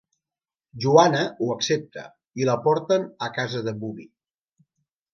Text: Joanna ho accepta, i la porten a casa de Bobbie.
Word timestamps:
Joanna 0.85 1.21
ho 1.41 1.51
accepta, 1.57 2.07
i 2.41 2.51
la 2.51 2.57
porten 2.65 3.09
a 3.29 3.33
casa 3.39 3.65
de 3.71 3.79
Bobbie. 3.85 4.13